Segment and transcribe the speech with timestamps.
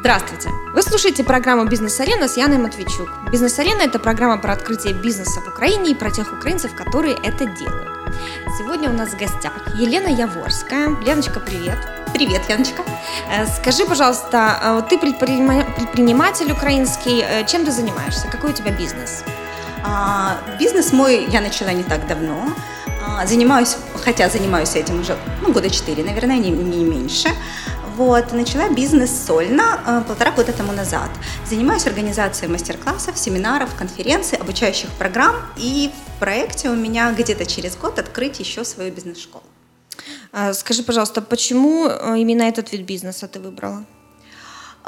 [0.00, 0.48] Здравствуйте!
[0.72, 3.10] Вы слушаете программу «Бизнес-арена» с Яной Матвейчук.
[3.30, 7.86] «Бизнес-арена»— это программа про открытие бизнеса в Украине и про тех украинцев, которые это делают.
[8.56, 10.96] Сегодня у нас в гостях Елена Яворская.
[11.04, 11.76] Леночка, привет!
[12.14, 12.82] Привет, Яночка.
[13.30, 17.20] Э, скажи, пожалуйста, э, ты предприниматель украинский.
[17.20, 18.26] Э, чем ты занимаешься?
[18.28, 19.22] Какой у тебя бизнес?
[19.84, 22.54] А, бизнес мой я начала не так давно.
[23.06, 27.28] А, занимаюсь, хотя занимаюсь этим уже ну, года четыре, наверное, не, не меньше.
[28.00, 31.10] Вот, начала бизнес сольно э, полтора года тому назад.
[31.44, 35.36] Занимаюсь организацией мастер-классов, семинаров, конференций, обучающих программ.
[35.58, 39.44] И в проекте у меня где-то через год открыть еще свою бизнес-школу.
[40.32, 43.84] А, скажи, пожалуйста, почему э, именно этот вид бизнеса ты выбрала?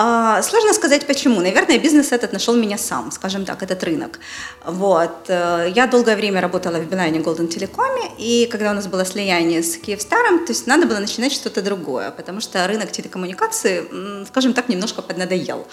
[0.04, 1.40] А, сложно сказать почему.
[1.40, 4.18] Наверное, бизнес этот нашел меня сам, скажем так, этот рынок.
[4.64, 5.28] Вот.
[5.28, 9.62] Э, я долгое время работала в Билайне Golden Телекоме, и когда у нас было слияние
[9.62, 14.68] с Киевстаром, то есть надо было начинать что-то другое, потому что рынок телекоммуникации, скажем так,
[14.68, 15.68] немножко поднадоел.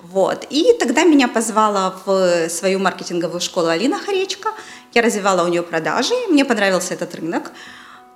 [0.00, 0.46] Вот.
[0.48, 4.48] И тогда меня позвала в свою маркетинговую школу Алина Харечка.
[4.94, 7.52] Я развивала у нее продажи, мне понравился этот рынок.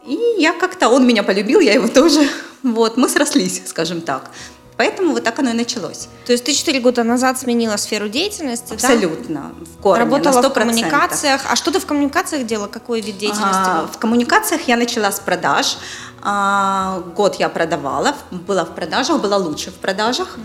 [0.06, 2.27] И я как-то, он меня полюбил, я его тоже.
[2.62, 4.30] Вот, мы срослись, скажем так.
[4.79, 6.09] Поэтому вот так оно и началось.
[6.25, 9.65] То есть ты 4 года назад сменила сферу деятельности, Абсолютно, да?
[9.65, 11.43] в корне, Работала в коммуникациях.
[11.51, 12.69] А что ты в коммуникациях делала?
[12.69, 13.67] Какой вид деятельности?
[13.67, 15.79] А, в коммуникациях я начала с продаж.
[16.23, 20.39] А, год я продавала, была в продажах, была лучше в продажах.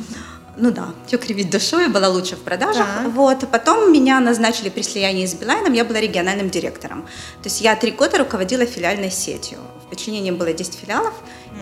[0.57, 2.87] Ну да, все кривить душой, была лучше в продажах.
[3.03, 3.09] Да.
[3.09, 7.03] Вот, потом меня назначили при слиянии с Билайном, я была региональным директором.
[7.41, 9.59] То есть я три года руководила филиальной сетью.
[9.85, 11.13] В подчинении было 10 филиалов,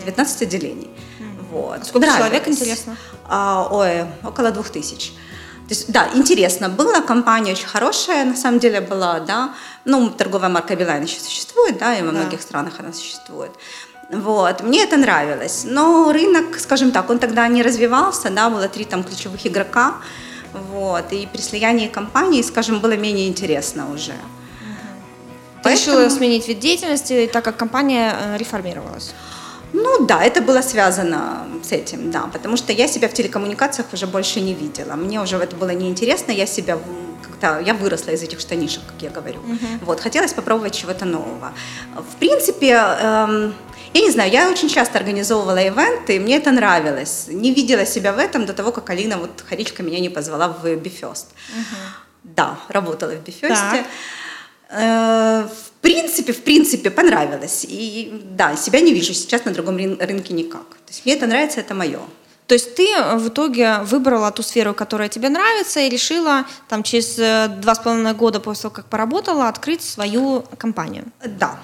[0.04, 0.90] 19 отделений.
[1.52, 1.84] Вот.
[1.86, 2.30] Сколько Нравилось.
[2.30, 2.96] человек, интересно?
[3.28, 5.12] А, ой, около двух тысяч.
[5.68, 10.48] То есть, да, интересно было, компания очень хорошая, на самом деле была, да, ну, торговая
[10.48, 12.20] марка Билайн еще существует, да, и во да.
[12.20, 13.52] многих странах она существует.
[14.10, 18.84] Вот, мне это нравилось, но рынок, скажем так, он тогда не развивался, да, было три
[18.84, 19.96] там ключевых игрока,
[20.52, 24.12] вот, и при слиянии компаний, скажем, было менее интересно уже.
[24.12, 25.98] Ты Поэтому...
[25.98, 29.14] решила сменить вид деятельности, так как компания э, реформировалась?
[29.82, 34.06] Ну да, это было связано с этим, да, потому что я себя в телекоммуникациях уже
[34.06, 34.94] больше не видела.
[34.94, 36.78] Мне уже это было неинтересно, я себя
[37.22, 39.40] как-то, я выросла из этих штанишек, как я говорю.
[39.40, 39.84] Uh-huh.
[39.84, 41.52] Вот, хотелось попробовать чего-то нового.
[41.94, 43.54] В принципе, эм,
[43.94, 47.26] я не знаю, я очень часто организовывала ивенты, и мне это нравилось.
[47.28, 50.76] Не видела себя в этом до того, как Алина, вот Харичка, меня не позвала в
[50.76, 51.26] Бифест.
[51.26, 51.74] Uh-huh.
[52.22, 53.84] Да, работала в Бифесте.
[54.70, 57.66] Э, в принципе, в принципе, понравилось.
[57.68, 60.68] И да, себя не вижу сейчас на другом рынке никак.
[60.86, 62.00] То есть мне это нравится, это мое.
[62.46, 67.18] То есть ты в итоге выбрала ту сферу, которая тебе нравится, и решила там через
[67.18, 71.04] э, два с половиной года после того, как поработала, открыть свою компанию.
[71.24, 71.60] Да.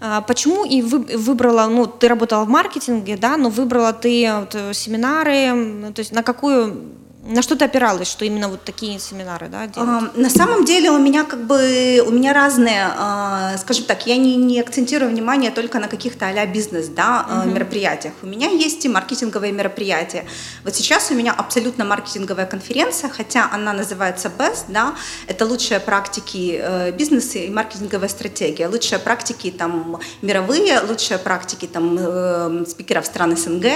[0.00, 4.54] А почему и вы, выбрала, ну, ты работала в маркетинге, да, но выбрала ты вот,
[4.54, 6.82] э, семинары, то есть на какую
[7.28, 10.16] на что ты опиралась, что именно вот такие семинары, да, делать?
[10.16, 14.36] На самом деле у меня как бы, у меня разные, а, скажем так, я не,
[14.36, 17.50] не акцентирую внимание только на каких-то а бизнес, да, угу.
[17.50, 18.14] мероприятиях.
[18.22, 20.24] У меня есть и маркетинговые мероприятия.
[20.64, 24.94] Вот сейчас у меня абсолютно маркетинговая конференция, хотя она называется BEST, да,
[25.26, 31.96] это лучшие практики э, бизнеса и маркетинговая стратегия, лучшие практики там мировые, лучшие практики там
[31.98, 33.66] э, спикеров стран СНГ.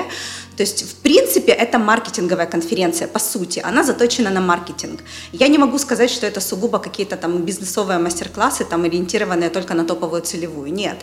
[0.56, 5.00] То есть, в принципе, это маркетинговая конференция, по сути сути, она заточена на маркетинг.
[5.32, 9.84] Я не могу сказать, что это сугубо какие-то там бизнесовые мастер-классы, там ориентированные только на
[9.84, 10.72] топовую целевую.
[10.72, 10.97] Нет.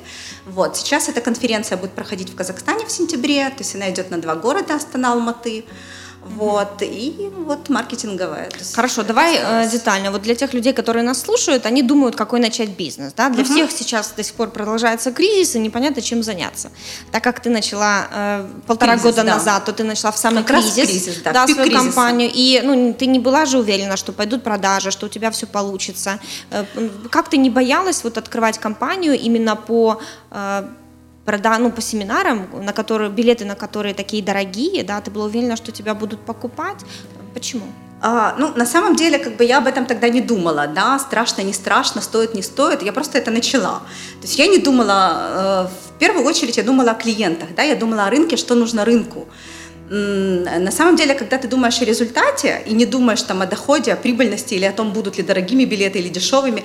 [0.45, 4.17] Вот, сейчас эта конференция будет проходить в Казахстане в сентябре, то есть она идет на
[4.17, 5.65] два города, Астана, Алматы.
[6.35, 8.49] Вот, и вот маркетинговая.
[8.73, 10.11] Хорошо, давай э, детально.
[10.11, 13.13] Вот для тех людей, которые нас слушают, они думают, какой начать бизнес.
[13.13, 13.29] Да?
[13.29, 13.51] Для угу.
[13.51, 16.71] всех сейчас до сих пор продолжается кризис, и непонятно, чем заняться.
[17.11, 19.35] Так как ты начала э, полтора кризис, года да.
[19.35, 21.83] назад, то ты начала в самый как кризис, кризис да, да, свою кризиса.
[21.83, 25.47] компанию, и ну, ты не была же уверена, что пойдут продажи, что у тебя все
[25.47, 26.19] получится.
[26.51, 26.63] Э,
[27.09, 29.99] как ты не боялась вот открывать компанию именно по
[30.31, 30.63] э,
[31.29, 35.55] прода, ну, по семинарам, на которые, билеты на которые такие дорогие, да, ты была уверена,
[35.55, 36.79] что тебя будут покупать.
[37.35, 37.65] Почему?
[38.01, 41.43] А, ну, на самом деле, как бы я об этом тогда не думала, да, страшно,
[41.43, 43.81] не страшно, стоит, не стоит, я просто это начала.
[44.21, 47.75] То есть я не думала, э, в первую очередь я думала о клиентах, да, я
[47.75, 49.27] думала о рынке, что нужно рынку.
[49.89, 53.95] На самом деле, когда ты думаешь о результате и не думаешь там о доходе, о
[53.95, 56.63] прибыльности или о том, будут ли дорогими билеты или дешевыми,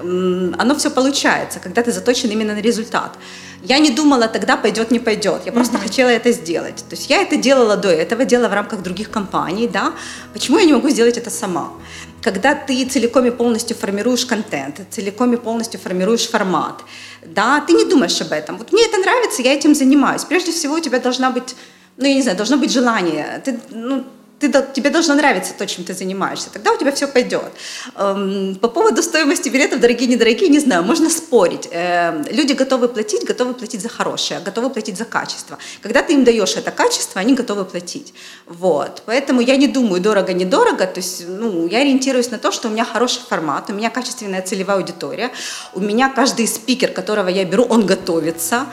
[0.00, 3.16] оно все получается, когда ты заточен именно на результат.
[3.62, 5.42] Я не думала тогда, пойдет, не пойдет.
[5.46, 5.82] Я просто mm-hmm.
[5.82, 6.84] хотела это сделать.
[6.88, 9.94] То есть я это делала до этого, делала в рамках других компаний, да.
[10.34, 11.72] Почему я не могу сделать это сама?
[12.20, 16.82] Когда ты целиком и полностью формируешь контент, целиком и полностью формируешь формат,
[17.24, 18.58] да, ты не думаешь об этом.
[18.58, 20.24] Вот мне это нравится, я этим занимаюсь.
[20.24, 21.54] Прежде всего у тебя должна быть
[21.96, 23.40] ну, я не знаю, должно быть желание.
[23.44, 24.04] Ты, ну,
[24.38, 27.52] ты, тебе должно нравиться то, чем ты занимаешься, тогда у тебя все пойдет.
[27.96, 31.68] Эм, по поводу стоимости билетов, дорогие, недорогие, не знаю, можно спорить.
[31.70, 35.58] Эм, люди готовы платить, готовы платить за хорошее, готовы платить за качество.
[35.82, 38.14] Когда ты им даешь это качество, они готовы платить.
[38.46, 39.02] Вот.
[39.06, 42.84] Поэтому я не думаю дорого-недорого, то есть ну, я ориентируюсь на то, что у меня
[42.84, 45.30] хороший формат, у меня качественная целевая аудитория,
[45.74, 48.66] у меня каждый спикер, которого я беру, он готовится,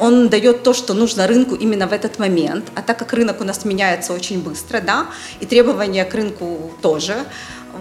[0.00, 3.44] он дает то, что нужно рынку именно в этот момент, а так как рынок у
[3.44, 5.07] нас меняется очень быстро, да,
[5.40, 7.24] и требования к рынку тоже.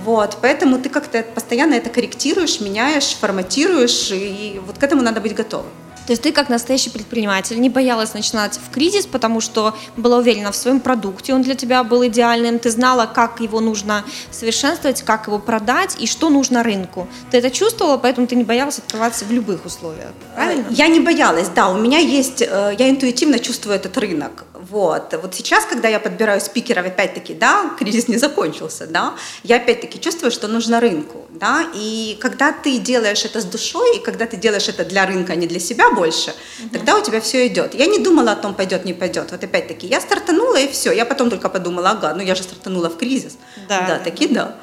[0.03, 5.33] Вот, поэтому ты как-то постоянно это корректируешь, меняешь, форматируешь, и вот к этому надо быть
[5.33, 5.71] готовым.
[6.07, 10.53] То есть ты как настоящий предприниматель не боялась начинать в кризис, потому что была уверена
[10.53, 15.27] в своем продукте, он для тебя был идеальным, ты знала, как его нужно совершенствовать, как
[15.27, 17.09] его продать и что нужно рынку.
[17.29, 20.65] Ты это чувствовала, поэтому ты не боялась открываться в любых условиях, правильно?
[20.69, 24.45] Я не боялась, да, у меня есть, э, я интуитивно чувствую этот рынок.
[24.59, 25.13] Вот.
[25.21, 29.13] вот сейчас, когда я подбираю спикеров, опять-таки, да, кризис не закончился, да,
[29.43, 33.99] я опять-таки чувствую, что нужно рынку, да, и когда ты делаешь это с душой, и
[33.99, 36.69] когда ты делаешь это для рынка, а не для себя больше, угу.
[36.73, 37.75] тогда у тебя все идет.
[37.75, 39.31] Я не думала о том, пойдет, не пойдет.
[39.31, 40.91] Вот опять-таки, я стартанула и все.
[40.91, 43.37] Я потом только подумала, ага, ну я же стартанула в кризис.
[43.69, 44.55] Да, да таки да.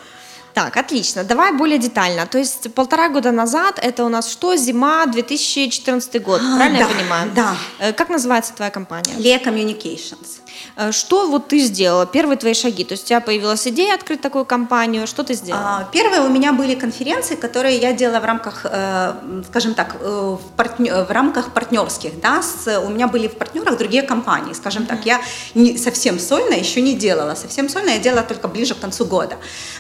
[0.55, 1.25] Так, отлично.
[1.25, 2.27] Давай более детально.
[2.27, 4.57] То есть полтора года назад это у нас что?
[4.57, 7.31] Зима 2014 год, а, правильно да, я понимаю?
[7.35, 7.57] Да.
[7.81, 9.15] Э, как называется твоя компания?
[9.19, 10.41] Lea Communications.
[10.77, 12.85] Э, что вот ты сделала, первые твои шаги?
[12.85, 15.79] То есть у тебя появилась идея открыть такую компанию, что ты сделала?
[15.79, 20.41] А, первые у меня были конференции, которые я делала в рамках, э, скажем так, в,
[20.57, 25.05] партнер, в рамках партнерских, да, с, у меня были в партнерах другие компании, скажем так,
[25.05, 25.21] я
[25.55, 29.37] не совсем сольно еще не делала, совсем сольно я делала только ближе к концу года.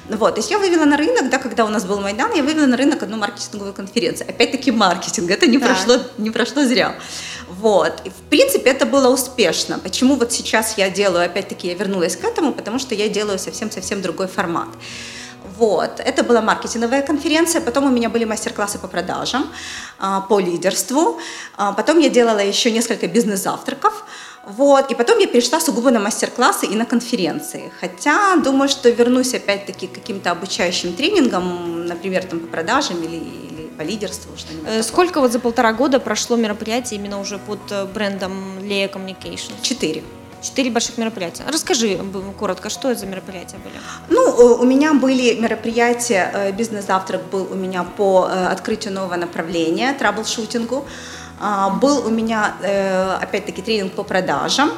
[0.08, 2.66] Вот, то есть я вывела на рынок, да, когда у нас был Майдан, я вывела
[2.66, 4.30] на рынок одну маркетинговую конференцию.
[4.30, 6.94] Опять-таки маркетинг, это не, прошло, не прошло зря.
[7.48, 7.92] Вот.
[8.04, 9.78] И, в принципе, это было успешно.
[9.78, 14.00] Почему вот сейчас я делаю, опять-таки, я вернулась к этому, потому что я делаю совсем-совсем
[14.00, 14.68] другой формат.
[15.58, 19.46] Вот, это была маркетинговая конференция, потом у меня были мастер-классы по продажам,
[20.00, 21.20] а, по лидерству,
[21.56, 24.04] а, потом я делала еще несколько бизнес-завтраков,
[24.46, 27.72] вот, и потом я перешла сугубо на мастер-классы и на конференции.
[27.80, 33.68] Хотя думаю, что вернусь опять-таки к каким-то обучающим тренингам, например, там по продажам или, или
[33.78, 34.68] по лидерству, что-нибудь.
[34.68, 39.54] Э, сколько вот за полтора года прошло мероприятий именно уже под э, брендом Lea Communications?
[39.62, 40.02] Четыре.
[40.42, 41.44] Четыре больших мероприятия.
[41.48, 41.98] Расскажи
[42.38, 43.74] коротко, что это за мероприятия были?
[44.10, 50.76] Ну, э, у меня были мероприятия, бизнес-завтрак был у меня по открытию нового направления, траблшутингу.
[50.76, 50.88] А,
[51.80, 54.70] был у меня, э, опять-таки, тренинг по продажам,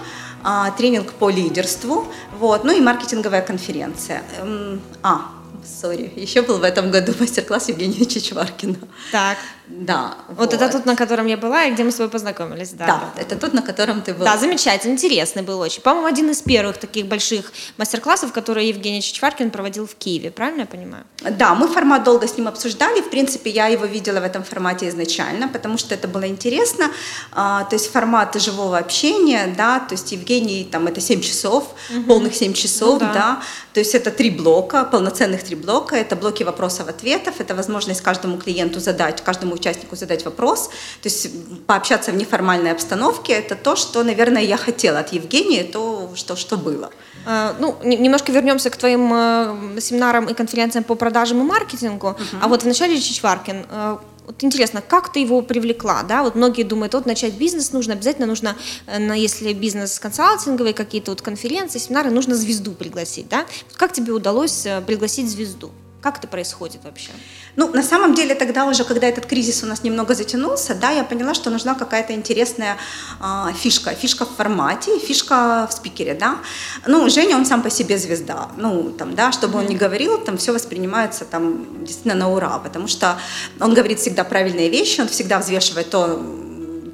[0.42, 2.06] а, тренинг по лидерству,
[2.38, 4.22] вот, ну и маркетинговая конференция.
[4.38, 5.22] Эм, а,
[5.64, 8.76] сори, еще был в этом году мастер-класс Евгения Чичваркина.
[9.12, 9.38] Так.
[9.68, 10.14] Да.
[10.28, 12.86] Вот, вот это тот, на котором я была, и где мы с тобой познакомились, да.
[12.86, 14.32] Да, это тот, на котором ты была.
[14.32, 15.82] Да, замечательно, интересный был очень.
[15.82, 20.66] По-моему, один из первых таких больших мастер-классов, которые Евгений Чичваркин проводил в Киеве, правильно я
[20.66, 21.04] понимаю?
[21.30, 24.88] Да, мы формат долго с ним обсуждали, в принципе, я его видела в этом формате
[24.88, 26.90] изначально, потому что это было интересно,
[27.32, 32.04] а, то есть формат живого общения, да, то есть Евгений, там, это 7 часов, угу.
[32.04, 33.12] полных 7 часов, ну, да.
[33.12, 33.42] да,
[33.72, 38.80] то есть это три блока, полноценных три блока, это блоки вопросов-ответов, это возможность каждому клиенту
[38.80, 40.68] задать, каждому участнику задать вопрос,
[41.02, 41.28] то есть
[41.66, 46.56] пообщаться в неформальной обстановке, это то, что, наверное, я хотела от Евгения, то, что, что
[46.56, 46.90] было.
[47.26, 52.08] А, ну, немножко вернемся к твоим э, семинарам и конференциям по продажам и маркетингу.
[52.08, 52.38] Uh-huh.
[52.40, 56.22] А вот вначале Чичваркин, э, вот интересно, как ты его привлекла, да?
[56.22, 61.20] Вот многие думают, вот начать бизнес нужно, обязательно нужно, э, если бизнес консалтинговый, какие-то вот
[61.20, 63.44] конференции, семинары, нужно звезду пригласить, да?
[63.68, 65.72] Вот как тебе удалось пригласить звезду?
[66.06, 67.10] Как это происходит вообще?
[67.56, 71.02] Ну, на самом деле, тогда уже, когда этот кризис у нас немного затянулся, да, я
[71.02, 72.76] поняла, что нужна какая-то интересная
[73.20, 73.90] э, фишка.
[73.90, 76.38] Фишка в формате, фишка в спикере, да.
[76.86, 78.50] Ну, Женя, он сам по себе звезда.
[78.56, 82.86] Ну, там, да, чтобы он не говорил, там все воспринимается там действительно на ура, потому
[82.86, 83.18] что
[83.58, 86.22] он говорит всегда правильные вещи, он всегда взвешивает то,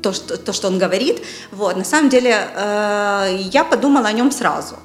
[0.03, 1.23] то, что, то, что он говорит.
[1.51, 4.77] Вот, на самом деле, э, я подумала о нем сразу.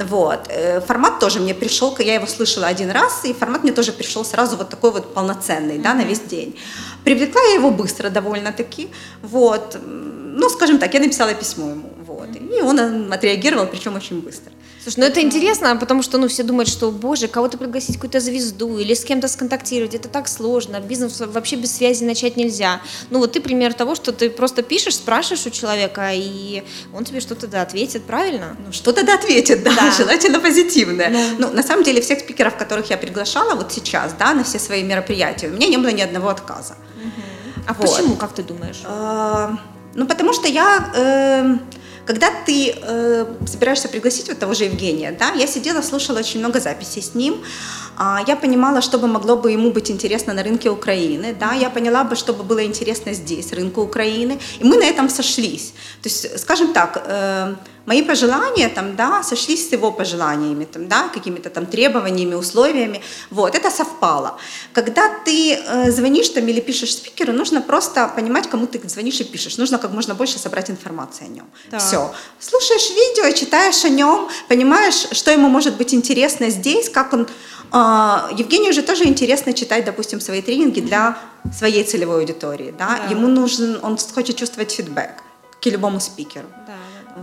[0.00, 0.46] Вот.
[0.48, 4.24] Э, формат тоже мне пришел, я его слышала один раз, и формат мне тоже пришел
[4.24, 5.82] сразу вот такой вот полноценный, mm-hmm.
[5.82, 6.58] да, на весь день.
[7.04, 8.88] Привлекла я его быстро довольно-таки,
[9.22, 9.78] вот.
[9.84, 12.28] Ну, скажем так, я написала письмо ему, вот.
[12.34, 14.52] И он отреагировал, причем очень быстро.
[14.82, 18.78] Слушай, ну это интересно, потому что ну, все думают, что, боже, кого-то пригласить какую-то звезду
[18.78, 22.80] или с кем-то сконтактировать, это так сложно, бизнес вообще без связи начать нельзя.
[23.10, 27.20] Ну вот ты пример того, что ты просто пишешь, спрашиваешь у человека, и он тебе
[27.20, 28.56] что-то да ответит, правильно?
[28.64, 29.90] Ну что-то да ответит, да, да.
[29.90, 31.10] желательно позитивное.
[31.10, 31.46] Ну.
[31.46, 34.82] ну, на самом деле, всех спикеров, которых я приглашала вот сейчас, да, на все свои
[34.82, 36.76] мероприятия, у меня не было ни одного отказа.
[36.96, 37.64] Угу.
[37.66, 37.96] А вот.
[37.96, 38.80] почему, как ты думаешь?
[38.86, 39.58] А,
[39.94, 41.58] ну, потому что я...
[42.06, 46.60] Когда ты э, собираешься пригласить вот того же Евгения, да, я сидела, слушала очень много
[46.60, 47.34] записей с ним,
[47.98, 51.70] э, я понимала, что бы могло бы ему быть интересно на рынке Украины, да, я
[51.70, 55.72] поняла бы, что бы было интересно здесь, рынку Украины, и мы на этом сошлись.
[56.02, 57.54] То есть, скажем так, э,
[57.86, 63.54] мои пожелания там, да, сошлись с его пожеланиями, там, да, какими-то там требованиями, условиями, вот,
[63.54, 64.38] это совпало.
[64.72, 69.24] Когда ты э, звонишь там или пишешь спикеру, нужно просто понимать, кому ты звонишь и
[69.24, 71.46] пишешь, нужно как можно больше собрать информации о нем.
[71.70, 71.80] Так.
[71.80, 72.12] Все.
[72.38, 77.26] Слушаешь видео, читаешь о нем, понимаешь, что ему может быть интересно здесь, как он
[77.72, 81.16] а, Евгению же тоже интересно читать, допустим, свои тренинги для
[81.56, 82.74] своей целевой аудитории.
[82.76, 82.98] Да?
[83.04, 83.10] Да.
[83.10, 85.22] Ему нужен, он хочет чувствовать фидбэк
[85.60, 86.48] к любому спикеру.
[86.66, 86.74] Да.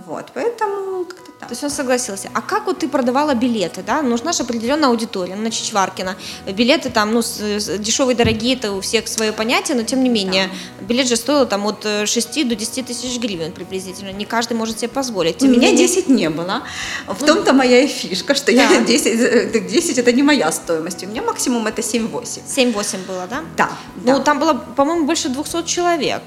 [0.06, 1.50] Вот, поэтому как-то так.
[1.50, 2.30] То есть он согласился.
[2.34, 4.02] А как вот ты продавала билеты, да?
[4.02, 6.16] Нужна же определенная аудитория ну, на Чичваркина.
[6.46, 10.50] Билеты там, ну, дешевые, дорогие, это у всех свое понятие, но тем не менее,
[10.80, 10.86] да.
[10.86, 14.12] билет же стоил там от 6 э, до 10 тысяч гривен приблизительно.
[14.12, 15.38] Не каждый может себе позволить.
[15.38, 15.88] Тем у меня менее...
[15.88, 16.64] 10 не было.
[17.08, 18.70] В ну, том-то моя фишка, что да.
[18.70, 21.04] я 10, 10 это не моя стоимость.
[21.04, 22.42] У меня максимум это 7-8.
[22.46, 23.44] 7-8 было, да?
[23.56, 23.70] Да.
[24.04, 24.20] Ну, да.
[24.20, 26.22] там было, по-моему, больше 200 человек.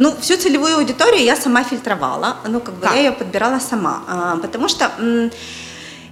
[0.00, 2.94] Ну, всю целевую аудиторию я сама фильтровала, ну, как бы как?
[2.94, 4.90] я ее подбирала сама, а, потому что...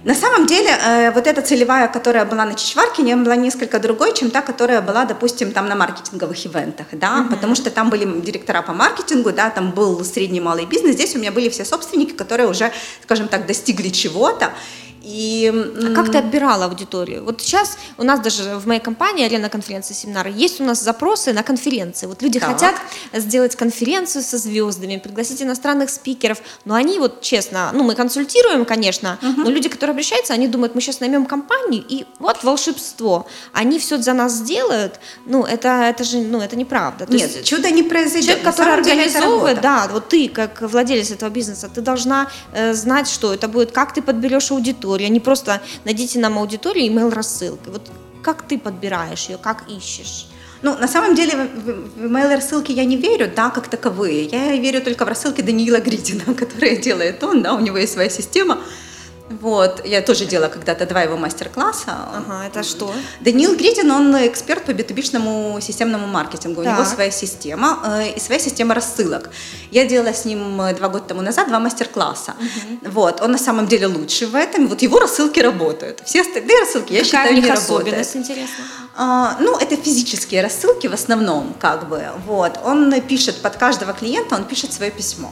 [0.05, 4.31] На самом деле, э, вот эта целевая, которая была на Чичваркине, была несколько другой, чем
[4.31, 7.29] та, которая была, допустим, там на маркетинговых ивентах, да, uh-huh.
[7.29, 11.19] потому что там были директора по маркетингу, да, там был средний малый бизнес, здесь у
[11.19, 12.71] меня были все собственники, которые уже,
[13.03, 14.53] скажем так, достигли чего-то,
[15.01, 17.23] и, а как ты отбирала аудиторию?
[17.23, 21.33] Вот сейчас у нас даже в моей компании арена конференции семинары есть у нас запросы
[21.33, 22.07] на конференции.
[22.07, 22.51] Вот люди так.
[22.51, 22.75] хотят
[23.13, 29.17] сделать конференцию со звездами, пригласить иностранных спикеров, но они вот честно, ну мы консультируем, конечно,
[29.21, 29.41] угу.
[29.41, 33.97] но люди, которые обращаются, они думают, мы сейчас наймем компанию и вот волшебство, они все
[33.97, 34.99] за нас сделают.
[35.25, 37.05] Ну это это же ну это неправда.
[37.05, 38.39] То Нет, есть, чудо не произойдет.
[38.39, 43.33] Человек, который организовывает, да, вот ты как владелец этого бизнеса, ты должна э, знать, что
[43.33, 47.13] это будет, как ты подберешь аудиторию аудиторию, а не просто найдите нам аудиторию и email
[47.13, 47.73] рассылкой.
[47.73, 47.91] Вот
[48.23, 50.27] как ты подбираешь ее, как ищешь?
[50.61, 51.47] Ну, на самом деле,
[51.95, 54.25] в email рассылки я не верю, да, как таковые.
[54.25, 58.09] Я верю только в рассылки Даниила Гридина, которые делает он, да, у него есть своя
[58.09, 58.57] система.
[59.29, 61.95] Вот, я тоже делала когда-то два его мастер-класса.
[62.15, 62.91] Ага, это что?
[63.21, 64.83] Даниил Гридин, он эксперт по b
[65.61, 66.63] системному маркетингу.
[66.63, 66.73] Так.
[66.73, 69.29] У него своя система э, и своя система рассылок.
[69.71, 72.33] Я делала с ним э, два года тому назад два мастер-класса.
[72.39, 72.91] Угу.
[72.91, 74.67] Вот, он на самом деле лучший в этом.
[74.67, 76.01] Вот его рассылки работают.
[76.05, 77.69] Все остальные рассылки, я Какая считаю, не работают.
[77.69, 78.63] особенность, интересно?
[78.95, 82.03] А, ну, это физические рассылки в основном, как бы.
[82.25, 85.31] Вот, он пишет под каждого клиента, он пишет свое письмо.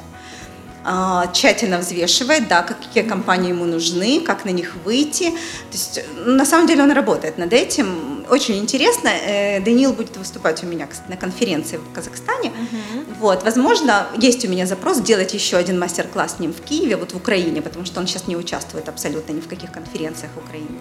[1.33, 5.31] Тщательно взвешивает, да, какие компании ему нужны, как на них выйти.
[5.31, 8.25] То есть, на самом деле он работает над этим.
[8.29, 9.09] Очень интересно.
[9.09, 12.49] Э, Даниил будет выступать у меня на конференции в Казахстане.
[12.49, 13.05] Uh-huh.
[13.19, 17.11] Вот, возможно, есть у меня запрос сделать еще один мастер-класс с ним в Киеве, вот
[17.11, 20.77] в Украине, потому что он сейчас не участвует абсолютно ни в каких конференциях в Украине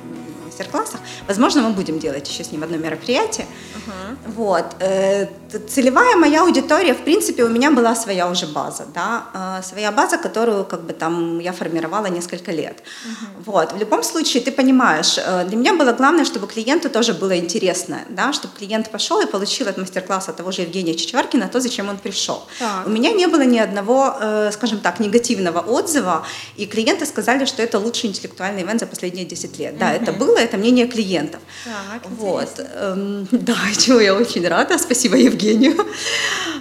[0.56, 1.00] мастер-классах.
[1.28, 3.46] Возможно, мы будем делать еще с ним одно мероприятие.
[3.46, 4.32] Uh-huh.
[4.36, 4.64] Вот.
[4.80, 5.26] Э,
[5.68, 10.16] целевая моя аудитория, в принципе, у меня была своя уже база, да, э, своя база,
[10.16, 12.76] которую как бы там я формировала несколько лет.
[12.76, 13.42] Uh-huh.
[13.46, 13.72] Вот.
[13.72, 17.98] В любом случае, ты понимаешь, э, для меня было главное, чтобы клиенту тоже было интересно,
[18.08, 21.96] да, чтобы клиент пошел и получил от мастер-класса того же Евгения Чичваркина то, зачем он
[21.96, 22.42] пришел.
[22.58, 22.86] Так.
[22.86, 24.14] У меня не было ни одного,
[24.52, 26.22] скажем так, негативного отзыва,
[26.56, 29.78] и клиенты сказали, что это лучший интеллектуальный ивент за последние 10 лет.
[29.78, 30.02] Да, uh-huh.
[30.02, 31.40] это было, это мнение клиентов.
[31.64, 32.48] Так, вот.
[32.58, 35.74] Эм, да, чего я очень рада, спасибо Евгению.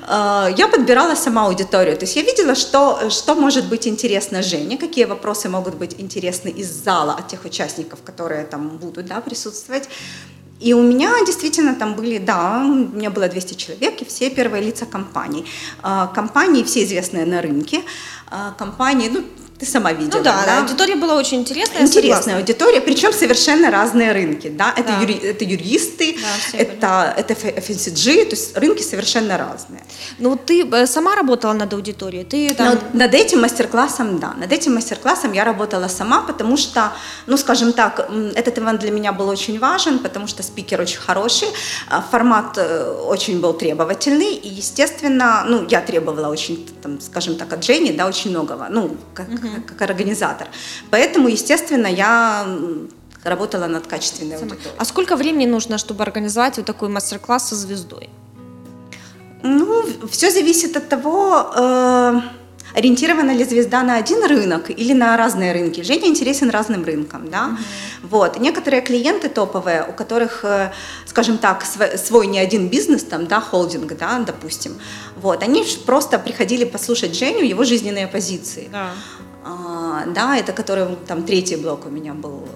[0.08, 4.78] Э, я подбирала сама аудиторию, то есть я видела, что, что может быть интересно Жене,
[4.78, 9.90] какие вопросы могут быть интересны из зала от тех участников, которые там будут да, присутствовать.
[10.60, 14.64] И у меня действительно там были, да, у меня было 200 человек, и все первые
[14.64, 15.46] лица компаний.
[15.84, 17.82] Э, компании все известные на рынке,
[18.32, 19.24] э, компании, ну,
[19.60, 20.18] ты сама видела.
[20.18, 20.60] Ну да, да?
[20.60, 21.82] аудитория была очень интересная.
[21.82, 24.50] Интересная аудитория, причем совершенно разные рынки.
[24.50, 24.74] Да?
[24.76, 25.00] Это, да.
[25.00, 26.18] Юри, это юристы,
[26.82, 29.82] да, это, это FMCG, то есть рынки совершенно разные.
[30.20, 32.26] Ну ты э, сама работала над аудиторией?
[32.26, 32.68] Ты там...
[32.68, 34.34] над, над этим мастер-классом, да.
[34.34, 36.92] Над этим мастер-классом я работала сама, потому что,
[37.26, 41.48] ну скажем так, этот ивент для меня был очень важен, потому что спикер очень хороший,
[41.90, 47.54] а формат э, очень был требовательный, и, естественно, ну я требовала очень, там, скажем так,
[47.54, 48.68] от Жени, да, очень многого.
[48.70, 49.62] Ну, как, угу.
[49.68, 50.48] как организатор.
[50.92, 52.46] Поэтому, естественно, я
[53.24, 54.52] работала над качественной Сама.
[54.52, 54.76] аудиторией.
[54.78, 58.10] А сколько времени нужно, чтобы организовать вот такой мастер-класс со звездой?
[59.44, 62.22] Ну, все зависит от того, э,
[62.76, 65.82] ориентирована ли звезда на один рынок или на разные рынки.
[65.82, 67.50] Женя интересен разным рынкам, да.
[67.50, 68.08] Mm-hmm.
[68.10, 68.40] Вот.
[68.40, 70.72] Некоторые клиенты топовые, у которых, э,
[71.06, 71.64] скажем так,
[71.98, 74.74] свой не один бизнес, там, да, холдинг, да, допустим,
[75.16, 78.70] вот, они просто приходили послушать Женю, его жизненные позиции.
[78.72, 78.90] Да.
[78.90, 78.94] А,
[79.46, 82.48] да, это который, там, третий блок у меня был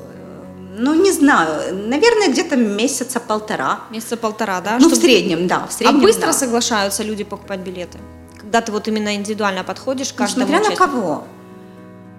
[0.79, 3.81] ну, не знаю, наверное, где-то месяца полтора.
[3.91, 4.77] Месяца полтора, да?
[4.79, 4.95] Ну, Чтобы...
[4.95, 5.67] в среднем, да.
[5.67, 6.33] В среднем, а быстро да.
[6.33, 7.97] соглашаются люди покупать билеты?
[8.37, 11.23] Когда ты вот именно индивидуально подходишь к ну, каждому ну, Смотря на кого.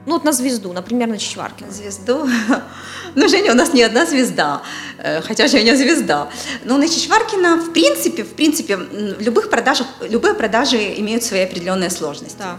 [0.07, 1.71] Ну, вот на звезду, например, на Чичваркина.
[1.71, 2.29] Звезду?
[3.17, 4.63] Ну, Женя у нас не одна звезда,
[4.99, 6.29] э, хотя Женя звезда.
[6.65, 11.91] Но на Чичваркина, в принципе, в принципе, в любых продажах, любые продажи имеют свои определенные
[11.91, 12.39] сложности.
[12.39, 12.59] Так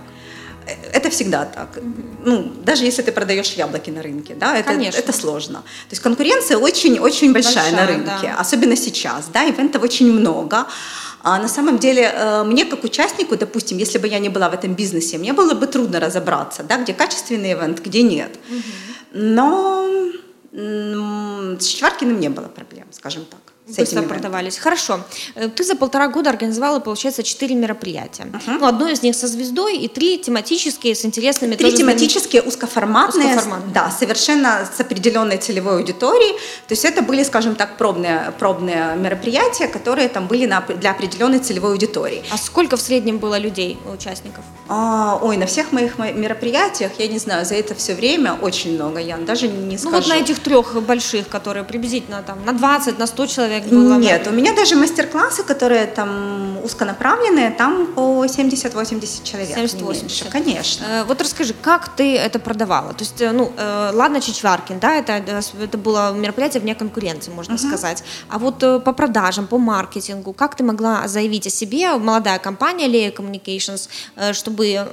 [0.93, 1.79] это всегда так.
[2.25, 5.59] Ну, даже если ты продаешь яблоки на рынке, да, это, это сложно.
[5.59, 8.35] То есть конкуренция очень-очень большая, большая на рынке, да.
[8.39, 10.65] особенно сейчас, да, ивентов очень много.
[11.23, 14.53] А на самом деле э, мне как участнику, допустим, если бы я не была в
[14.53, 18.39] этом бизнесе, мне было бы трудно разобраться, да, где качественный ивент, где нет.
[18.49, 18.61] Угу.
[19.13, 19.87] Но
[20.51, 24.57] с Чеваркиным не было проблем, скажем так с быстро продавались.
[24.57, 25.01] Хорошо.
[25.35, 28.23] Э, ты за полтора года организовала, получается, четыре мероприятия.
[28.23, 28.57] Uh-huh.
[28.59, 31.55] Ну, одно из них со звездой и три тематические с интересными...
[31.55, 36.33] Три тематические, узкоформатные, узкоформатные, да, совершенно с определенной целевой аудиторией.
[36.67, 41.39] То есть это были, скажем так, пробные, пробные мероприятия, которые там были на, для определенной
[41.39, 42.23] целевой аудитории.
[42.31, 44.43] А сколько в среднем было людей, участников?
[44.67, 48.99] А, ой, на всех моих мероприятиях, я не знаю, за это все время очень много,
[48.99, 49.95] Ян, даже не скажу.
[49.95, 53.89] Ну вот на этих трех больших, которые приблизительно там на 20, на 100 человек человек
[53.89, 53.97] было?
[53.97, 59.57] Нет, у меня даже мастер-классы, которые там узконаправленные, там по 70-80 человек.
[59.57, 60.29] 70-80.
[60.29, 60.85] Конечно.
[60.85, 62.93] Э, вот расскажи, как ты это продавала?
[62.93, 65.23] То есть, э, ну, э, ладно, Чичваркин, да, это,
[65.61, 67.67] это было мероприятие вне конкуренции, можно uh-huh.
[67.67, 68.03] сказать.
[68.29, 73.13] А вот по продажам, по маркетингу, как ты могла заявить о себе, молодая компания Leia
[73.13, 73.89] Communications,
[74.33, 74.87] чтобы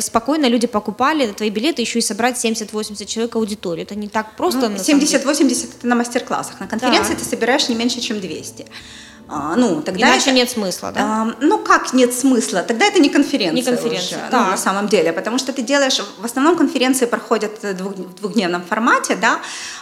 [0.00, 3.82] спокойно люди покупали твои билеты, еще и собрать 70-80 человек аудитории?
[3.82, 4.68] Это не так просто?
[4.68, 6.60] Ну, 70-80 это на мастер-классах.
[6.60, 7.18] На конференции да.
[7.18, 8.66] ты собираешь не меньше, чем 200.
[9.32, 11.00] А, ну, тогда Иначе это, нет смысла, да?
[11.00, 12.62] А, ну, как нет смысла?
[12.62, 16.02] Тогда это не конференция, не конференция уже, ну, на самом деле, потому что ты делаешь,
[16.18, 17.74] в основном конференции проходят в
[18.20, 19.38] двухдневном формате, да.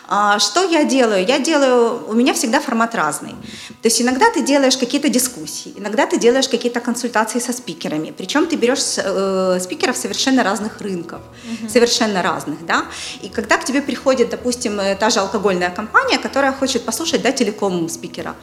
[0.06, 1.26] А, что я делаю?
[1.26, 3.34] Я делаю, у меня всегда формат разный.
[3.82, 8.46] То есть иногда ты делаешь какие-то дискуссии, иногда ты делаешь какие-то консультации со спикерами, причем
[8.46, 11.70] ты берешь э, спикеров совершенно разных рынков, угу.
[11.70, 12.84] совершенно разных, да.
[13.22, 17.32] И когда к тебе приходит, допустим, э, та же алкогольная компания, которая хочет послушать, да,
[17.32, 18.34] телеком спикера,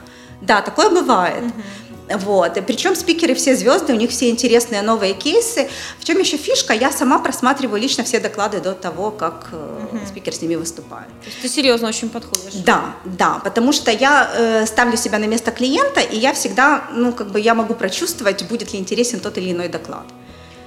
[0.41, 1.43] да, такое бывает.
[1.43, 1.63] Угу.
[2.09, 2.57] Вот.
[2.57, 5.67] И причем спикеры все звезды, у них все интересные новые кейсы.
[5.99, 6.73] В чем еще фишка?
[6.73, 9.99] Я сама просматриваю лично все доклады до того, как угу.
[10.07, 11.07] спикер с ними выступает.
[11.07, 12.53] То есть ты серьезно очень подходишь?
[12.65, 17.11] Да, да, потому что я э, ставлю себя на место клиента, и я всегда, ну,
[17.11, 20.05] как бы я могу прочувствовать, будет ли интересен тот или иной доклад.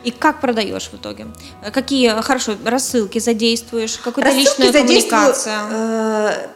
[0.05, 1.27] И как продаешь в итоге?
[1.73, 3.99] Какие, хорошо, рассылки задействуешь?
[3.99, 5.55] Какую-то личную коммуникацию?
[5.71, 6.49] Э,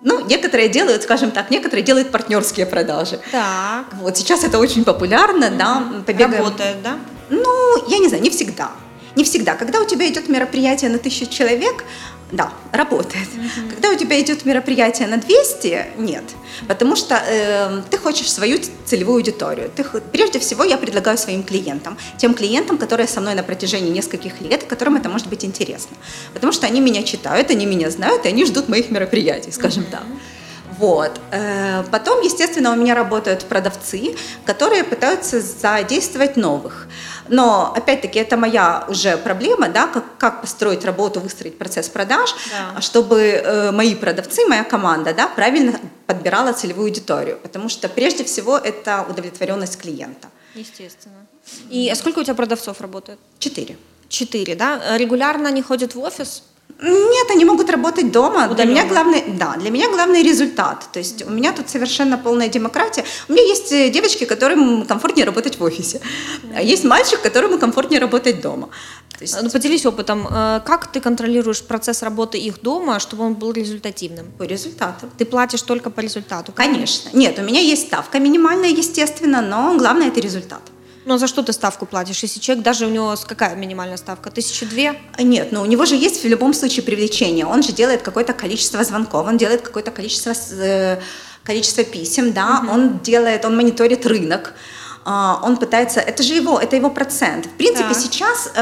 [0.00, 3.20] ну, некоторые делают, скажем так, некоторые делают партнерские продажи.
[3.32, 3.86] Так.
[3.94, 5.56] Вот сейчас это очень популярно, mm-hmm.
[5.56, 5.82] да.
[6.06, 6.44] Побегаем.
[6.44, 6.98] Работает, да?
[7.30, 8.70] Ну, я не знаю, не всегда.
[9.16, 9.54] Не всегда.
[9.54, 11.84] Когда у тебя идет мероприятие на тысячу человек,
[12.30, 13.26] да, работает.
[13.28, 13.70] Mm-hmm.
[13.70, 16.24] Когда у тебя идет мероприятие на 200, нет.
[16.66, 19.70] Потому что э, ты хочешь свою целевую аудиторию.
[19.74, 24.40] Ты, прежде всего, я предлагаю своим клиентам, тем клиентам, которые со мной на протяжении нескольких
[24.40, 25.96] лет, которым это может быть интересно.
[26.34, 29.90] Потому что они меня читают, они меня знают, и они ждут моих мероприятий, скажем mm-hmm.
[29.90, 30.02] так.
[30.78, 31.20] Вот.
[31.32, 36.86] Э, потом, естественно, у меня работают продавцы, которые пытаются задействовать новых.
[37.28, 42.80] Но, опять-таки, это моя уже проблема, да, как, как построить работу, выстроить процесс продаж, да.
[42.80, 47.38] чтобы э, мои продавцы, моя команда, да, правильно подбирала целевую аудиторию.
[47.42, 50.28] Потому что, прежде всего, это удовлетворенность клиента.
[50.54, 51.26] Естественно.
[51.70, 53.18] И сколько у тебя продавцов работает?
[53.40, 53.76] Четыре.
[54.08, 54.96] Четыре, да?
[54.96, 56.44] Регулярно они ходят в офис?
[56.80, 58.46] Нет, они могут работать дома.
[58.48, 58.54] Удаленно.
[58.54, 60.86] Для меня главный, да, для меня главный результат.
[60.92, 63.04] То есть у меня тут совершенно полная демократия.
[63.28, 66.00] У меня есть э, девочки, которым комфортнее работать в офисе.
[66.54, 68.68] А есть мальчик, которому комфортнее работать дома.
[69.18, 69.42] То есть...
[69.42, 70.28] Ну, поделись опытом.
[70.30, 74.26] Э, как ты контролируешь процесс работы их дома, чтобы он был результативным?
[74.38, 75.10] По результату.
[75.18, 76.52] Ты платишь только по результату?
[76.52, 77.10] Конечно.
[77.12, 80.60] Нет, у меня есть ставка минимальная, естественно, но главное это результат.
[81.04, 82.22] Ну, а за что ты ставку платишь?
[82.22, 84.30] Если человек, даже у него какая минимальная ставка?
[84.30, 84.94] Тысячи две?
[85.18, 87.46] Нет, но у него же есть в любом случае привлечение.
[87.46, 91.00] Он же делает какое-то количество звонков, он делает какое-то количество, э,
[91.44, 92.72] количество писем, да, угу.
[92.72, 94.54] он делает, он мониторит рынок,
[95.04, 97.46] а, он пытается, это же его, это его процент.
[97.46, 97.96] В принципе, так.
[97.96, 98.52] сейчас...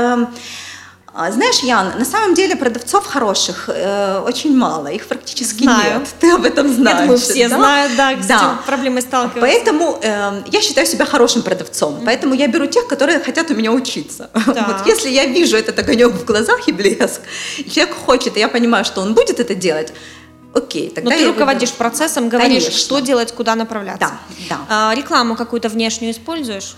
[1.18, 6.00] А, знаешь, Ян, на самом деле продавцов хороших э, очень мало, их практически Знаю.
[6.00, 6.08] нет.
[6.20, 6.98] Ты об этом знаешь.
[6.98, 7.56] Это мы все да?
[7.56, 8.36] знают, да, с да.
[8.36, 9.40] этим проблемой сталкиваются.
[9.40, 12.04] Поэтому э, я считаю себя хорошим продавцом, mm-hmm.
[12.04, 14.28] поэтому я беру тех, которые хотят у меня учиться.
[14.46, 14.64] Да.
[14.68, 17.20] Вот если я вижу этот огонек в глазах и блеск,
[17.56, 19.92] человек хочет, и я понимаю, что он будет это делать,
[20.54, 21.78] окей, тогда Но ты руководишь выберу.
[21.78, 22.78] процессом, говоришь, Конечно.
[22.78, 24.10] что делать, куда направляться.
[24.48, 24.90] Да, да.
[24.90, 26.74] А, рекламу какую-то внешнюю используешь?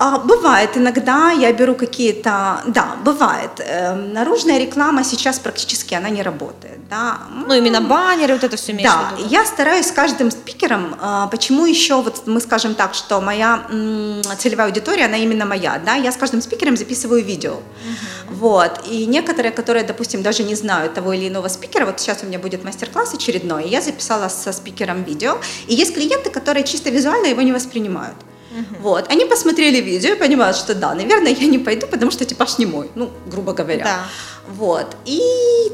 [0.00, 3.50] А, бывает, иногда я беру какие-то, да, бывает.
[3.58, 7.18] Э, наружная реклама сейчас практически она не работает, да.
[7.46, 10.94] Ну именно баннеры, вот это все имеешь Да, в виду, я стараюсь с каждым спикером,
[11.02, 15.80] э, почему еще, вот мы скажем так, что моя м, целевая аудитория, она именно моя,
[15.84, 18.34] да, я с каждым спикером записываю видео, угу.
[18.34, 22.26] вот, и некоторые, которые, допустим, даже не знают того или иного спикера, вот сейчас у
[22.26, 26.90] меня будет мастер-класс очередной, и я записала со спикером видео, и есть клиенты, которые чисто
[26.90, 28.14] визуально его не воспринимают.
[28.50, 28.82] Угу.
[28.82, 29.10] Вот.
[29.10, 32.66] Они посмотрели видео и понимают, что да, наверное, я не пойду, потому что типаж не
[32.66, 33.84] мой, ну, грубо говоря.
[33.84, 34.04] Да.
[34.56, 34.96] Вот.
[35.04, 35.20] И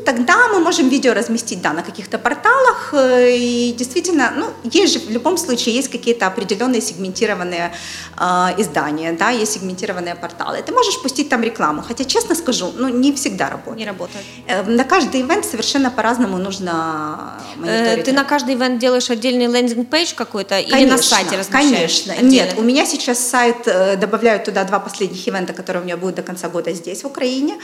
[0.05, 2.93] тогда мы можем видео разместить, да, на каких-то порталах.
[2.93, 7.73] Э, и действительно, ну, есть же в любом случае есть какие-то определенные сегментированные
[8.19, 8.25] э,
[8.59, 10.63] издания, да, есть сегментированные порталы.
[10.63, 13.79] Ты можешь пустить там рекламу, хотя, честно скажу, ну, не всегда работает.
[13.79, 14.25] Не работает.
[14.47, 18.05] Э, на каждый ивент совершенно по-разному нужно э, мониторить.
[18.05, 21.71] Ты на каждый ивент делаешь отдельный landing page какой-то или на сайте размещаешь?
[21.71, 22.13] Конечно.
[22.13, 22.31] Отдельно?
[22.31, 26.17] Нет, у меня сейчас сайт, э, добавляют туда два последних ивента, которые у меня будут
[26.17, 27.55] до конца года здесь, в Украине.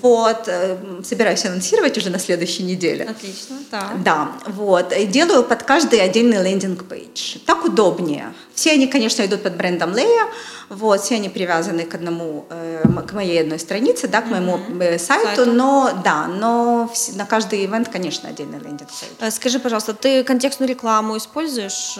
[0.00, 3.04] Вот, э, собираюсь анонсировать уже на следующей неделе.
[3.04, 3.90] Отлично, да.
[4.04, 7.38] Да, вот, и делаю под каждый отдельный landing page.
[7.46, 8.32] Так удобнее.
[8.54, 10.28] Все они, конечно, идут под брендом Leia,
[10.70, 14.98] вот, все они привязаны к одному, э, к моей одной странице, да, к моему mm-hmm.
[14.98, 19.30] сайту, сайту, но, да, но на каждый ивент, конечно, отдельный landing page.
[19.30, 21.98] Скажи, пожалуйста, ты контекстную рекламу используешь?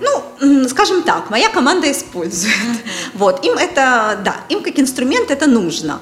[0.00, 2.54] Ну, скажем так, моя команда использует.
[2.54, 3.10] Mm-hmm.
[3.14, 6.00] Вот, им это, да, им как инструмент это нужно.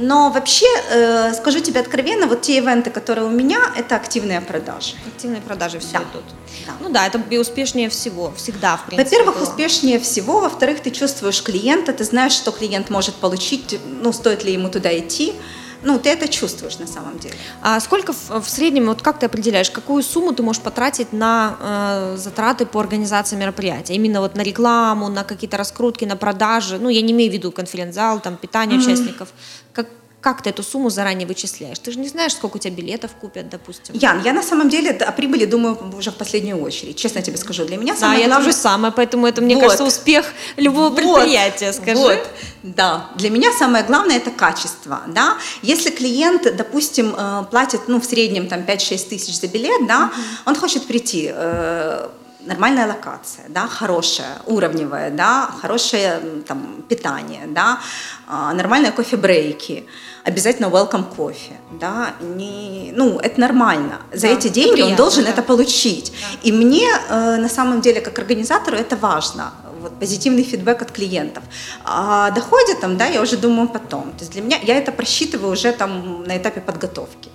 [0.00, 4.94] Но вообще, э, скажу тебе откровенно, вот те ивенты, которые у меня, это активные продажи.
[5.06, 5.98] Активные продажи все да.
[5.98, 6.24] идут.
[6.66, 6.72] Да.
[6.80, 9.04] Ну да, это успешнее всего, всегда, в принципе.
[9.04, 9.44] Во-первых, было.
[9.44, 10.40] успешнее всего.
[10.40, 14.96] Во-вторых, ты чувствуешь клиента, ты знаешь, что клиент может получить, ну, стоит ли ему туда
[14.98, 15.34] идти
[15.82, 17.34] ну, ты это чувствуешь на самом деле.
[17.62, 21.56] А сколько в, в среднем, вот как ты определяешь, какую сумму ты можешь потратить на
[21.60, 23.94] э, затраты по организации мероприятия?
[23.94, 26.78] Именно вот на рекламу, на какие-то раскрутки, на продажи?
[26.78, 28.82] Ну, я не имею в виду конференц-зал, там, питание mm-hmm.
[28.82, 29.28] участников.
[29.72, 29.86] Как,
[30.20, 31.78] как ты эту сумму заранее вычисляешь?
[31.78, 33.94] Ты же не знаешь, сколько у тебя билетов купят, допустим.
[33.94, 36.96] Ян, я на самом деле о прибыли думаю уже в последнюю очередь.
[36.96, 38.44] Честно тебе скажу, для меня самое да, главное...
[38.46, 39.62] я то же самое, поэтому это, мне вот.
[39.62, 41.96] кажется, успех любого предприятия, скажи.
[41.96, 42.28] Вот,
[42.62, 43.08] да.
[43.16, 45.38] Для меня самое главное– это качество, да.
[45.62, 50.10] Если клиент, допустим, э, платит, ну, в среднем там 5-6 тысяч за билет, да,
[50.44, 52.08] он хочет прийти, э,
[52.40, 57.80] нормальная локация, да, хорошая, уровневая, да, хорошее там, питание, да,
[58.26, 59.86] а, нормальные кофе-брейки,
[60.24, 64.00] обязательно welcome кофе, да, не, ну, это нормально.
[64.12, 65.30] За да, эти деньги приятно, он должен да.
[65.30, 66.12] это получить.
[66.12, 66.38] Да.
[66.42, 71.42] И мне, э, на самом деле, как организатору, это важно вот, позитивный фидбэк от клиентов.
[71.84, 74.12] А доходит там, да, я уже думаю потом.
[74.12, 77.30] То есть для меня, я это просчитываю уже там на этапе подготовки.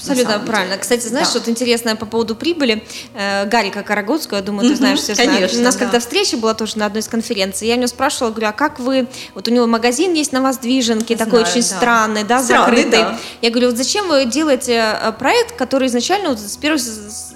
[0.00, 0.72] Абсолютно правильно.
[0.72, 0.80] Деле.
[0.80, 1.30] Кстати, знаешь, да.
[1.30, 2.82] что-то интересное по поводу прибыли.
[3.14, 5.54] Э, Гарика Карагодскую, я думаю, ты знаешь, все Конечно, знают.
[5.54, 5.84] У нас да.
[5.84, 8.80] когда встреча была тоже на одной из конференций, я у него спрашивала, говорю, а как
[8.80, 9.06] вы...
[9.34, 11.76] Вот у него магазин есть на Воздвиженке, такой очень да.
[11.76, 13.02] странный, да, странный, закрытый.
[13.02, 13.18] Да.
[13.42, 16.80] Я говорю, вот зачем вы делаете э, проект, который изначально, вот, с первого,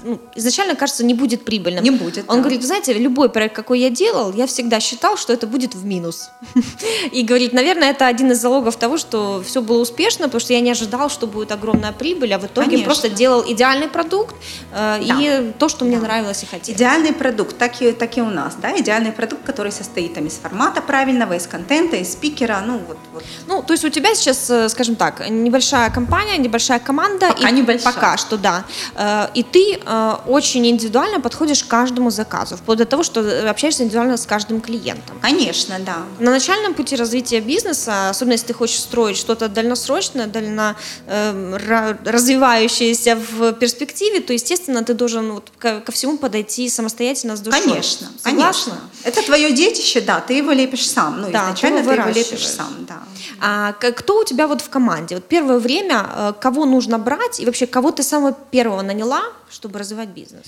[0.04, 1.84] ну, изначально, кажется, не будет прибыльным?
[1.84, 2.24] Не будет.
[2.28, 2.42] Он да.
[2.42, 6.30] говорит, знаете, любой проект, какой я делал, я всегда считал, что это будет в минус.
[7.12, 10.60] И говорит, наверное, это один из залогов того, что все было успешно, потому что я
[10.60, 12.84] не ожидал, что будет огромная прибыль, а в итоге Конечно.
[12.84, 14.34] просто делал идеальный продукт
[14.72, 15.16] э, да.
[15.20, 16.06] и то, что мне да.
[16.06, 16.78] нравилось и хотелось.
[16.78, 20.34] Идеальный продукт, так и, так и у нас, да, идеальный продукт, который состоит там из
[20.34, 22.98] формата правильного, из контента, из спикера, ну вот.
[23.12, 23.24] вот.
[23.46, 27.28] Ну, то есть у тебя сейчас, э, скажем так, небольшая компания, небольшая команда.
[27.28, 27.92] Пока и, небольшая.
[27.92, 28.64] Пока что, да.
[28.96, 33.82] Э, и ты э, очень индивидуально подходишь к каждому заказу, вплоть до того, что общаешься
[33.82, 35.18] индивидуально с каждым клиентом.
[35.20, 35.96] Конечно, да.
[36.18, 41.96] На начальном пути развития бизнеса, особенно если ты хочешь строить что-то дальносрочное, дально э,
[42.44, 47.62] развивающееся в перспективе, то, естественно, ты должен вот ко, ко всему подойти самостоятельно с душой.
[47.62, 48.72] Конечно, Согласна?
[48.72, 48.90] конечно.
[49.04, 51.22] Это твое детище, да, ты его лепишь сам.
[51.22, 53.02] Ну, да, изначально ты, ты его лепишь сам, да.
[53.40, 55.16] А кто у тебя вот в команде?
[55.16, 59.78] Вот первое время, э, кого нужно брать и вообще кого ты самого первого наняла, чтобы
[59.78, 60.44] развивать бизнес?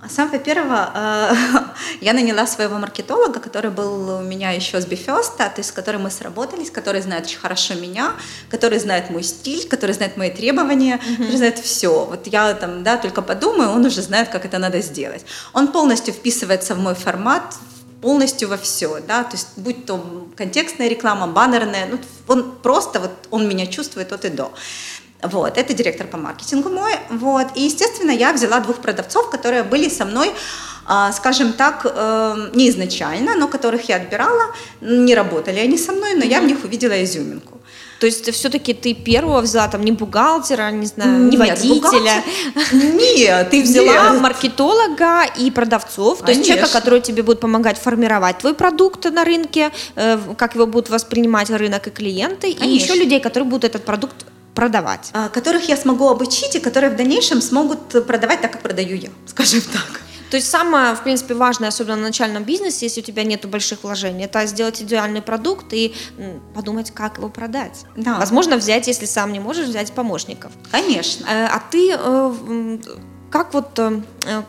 [0.00, 1.34] А самого первого э,
[2.00, 6.02] я наняла своего маркетолога, который был у меня еще с Бифеста, то есть с которым
[6.02, 8.12] мы сработались, который знает очень хорошо меня,
[8.48, 11.16] который знает мой стиль, который знает мои требования, mm-hmm.
[11.16, 12.04] который знает все.
[12.04, 15.24] Вот я там, да, только подумаю, он уже знает, как это надо сделать.
[15.52, 17.56] Он полностью вписывается в мой формат,
[18.00, 23.10] полностью во все, да, то есть будь то контекстная реклама, баннерная, ну, он просто вот,
[23.30, 24.52] он меня чувствует от и до.
[25.22, 29.88] Вот, это директор по маркетингу мой, вот, и, естественно, я взяла двух продавцов, которые были
[29.88, 30.32] со мной,
[30.86, 36.14] а, скажем так, э, не изначально, но которых я отбирала, не работали они со мной,
[36.14, 37.60] но я в них увидела изюминку.
[38.00, 42.22] То есть все-таки ты первого взяла там не бухгалтера, не знаю, не Нет, водителя.
[42.72, 44.22] Нет, ты взяла Нет.
[44.22, 49.72] маркетолога и продавцов, то есть человека, который тебе будет помогать формировать твой продукт на рынке,
[49.96, 52.64] э, как его будут воспринимать рынок и клиенты, Конечно.
[52.64, 54.14] и еще людей, которые будут этот продукт
[54.58, 55.10] продавать.
[55.12, 59.10] А, которых я смогу обучить и которые в дальнейшем смогут продавать так, как продаю я,
[59.26, 60.00] скажем так.
[60.30, 63.84] То есть самое, в принципе, важное, особенно на начальном бизнесе, если у тебя нет больших
[63.84, 65.94] вложений, это сделать идеальный продукт и
[66.54, 67.84] подумать, как его продать.
[67.96, 68.18] Да.
[68.18, 70.50] Возможно, взять, если сам не можешь, взять помощников.
[70.72, 71.24] Конечно.
[71.26, 72.78] Э, а ты э,
[73.30, 74.02] как вот, э,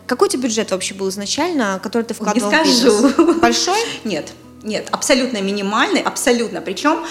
[0.08, 2.98] какой у тебя бюджет вообще был изначально, который ты вкладывал не скажу.
[2.98, 3.38] в бизнес?
[3.38, 3.80] Большой?
[4.04, 6.60] Нет, нет, абсолютно минимальный, абсолютно.
[6.60, 7.06] Причем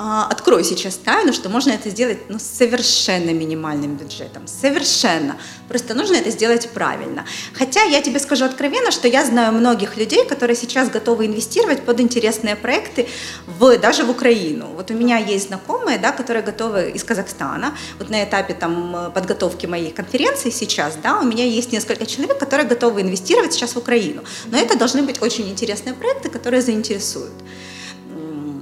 [0.00, 5.36] открою сейчас тайну, что можно это сделать ну, совершенно минимальным бюджетом, совершенно.
[5.68, 7.26] Просто нужно это сделать правильно.
[7.52, 12.00] Хотя я тебе скажу откровенно, что я знаю многих людей, которые сейчас готовы инвестировать под
[12.00, 13.08] интересные проекты
[13.46, 14.68] в, даже в Украину.
[14.74, 17.74] Вот у меня есть знакомые, да, которые готовы из Казахстана.
[17.98, 22.66] Вот на этапе там, подготовки моей конференции сейчас, да, у меня есть несколько человек, которые
[22.66, 24.22] готовы инвестировать сейчас в Украину.
[24.46, 27.32] Но это должны быть очень интересные проекты, которые заинтересуют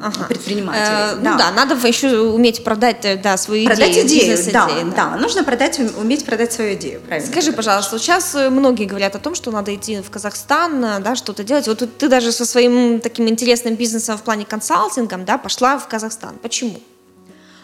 [0.02, 0.24] ага.
[0.24, 0.84] предпринимателей.
[0.84, 1.36] Э, ну да.
[1.36, 4.34] Да, надо еще уметь продать э, да, свою продать идею.
[4.34, 7.00] идею да, да, да, нужно продать, уметь продать свою идею.
[7.00, 10.98] Правильно Скажи, пожалуйста, сейчас э, многие говорят о том, что надо идти в Казахстан, э,
[11.00, 11.66] да, что-то делать.
[11.66, 16.36] Вот ты даже со своим таким интересным бизнесом в плане консалтингом да, пошла в Казахстан.
[16.42, 16.80] Почему?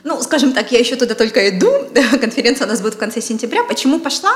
[0.05, 1.73] Ну, скажем так, я еще туда только иду.
[2.21, 3.65] Конференция у нас будет в конце сентября.
[3.65, 4.33] Почему пошла?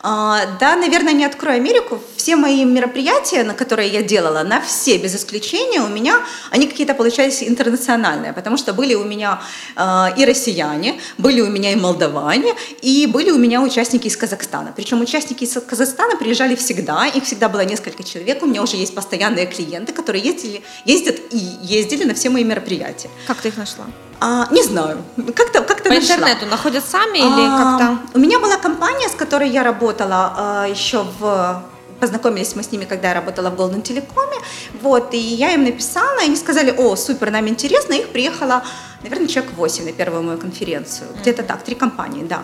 [0.00, 2.02] А, да, наверное, не открою Америку.
[2.16, 6.92] Все мои мероприятия, на которые я делала, на все без исключения у меня, они какие-то
[6.94, 9.40] получались интернациональные, потому что были у меня
[9.76, 14.72] а, и россияне, были у меня и молдаване, и были у меня участники из Казахстана.
[14.74, 18.42] Причем участники из Казахстана приезжали всегда, их всегда было несколько человек.
[18.42, 23.08] У меня уже есть постоянные клиенты, которые ездили, ездят и ездили на все мои мероприятия.
[23.28, 23.86] Как ты их нашла?
[24.20, 24.98] А, не знаю,
[25.34, 26.14] как-то как По нашла.
[26.14, 28.18] интернету находят сами или а, как-то?
[28.18, 31.62] У меня была компания, с которой я работала а, еще в
[32.00, 34.36] познакомились мы с ними, когда я работала в Golden Телекоме,
[34.82, 38.62] вот, и я им написала, и они сказали, о, супер, нам интересно, их приехало,
[39.02, 41.20] наверное, человек 8 на первую мою конференцию, mm-hmm.
[41.22, 42.42] где-то так, три компании, да.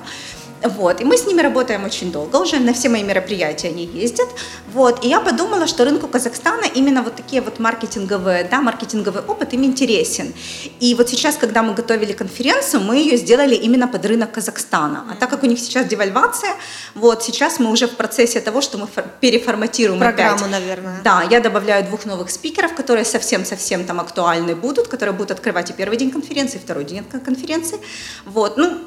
[0.65, 4.29] Вот, и мы с ними работаем очень долго, уже на все мои мероприятия они ездят.
[4.73, 9.53] Вот, и я подумала, что рынку Казахстана именно вот такие вот маркетинговые, да, маркетинговый опыт
[9.55, 10.33] им интересен.
[10.81, 15.05] И вот сейчас, когда мы готовили конференцию, мы ее сделали именно под рынок Казахстана.
[15.11, 16.55] А так как у них сейчас девальвация,
[16.95, 18.89] вот сейчас мы уже в процессе того, что мы
[19.21, 20.51] переформатируем программу, опять.
[20.51, 21.01] наверное.
[21.03, 25.73] Да, я добавляю двух новых спикеров, которые совсем-совсем там актуальны будут, которые будут открывать и
[25.73, 27.79] первый день конференции, и второй день конференции.
[28.25, 28.79] Вот, ну,